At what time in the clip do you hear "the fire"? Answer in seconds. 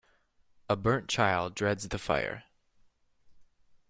1.87-2.43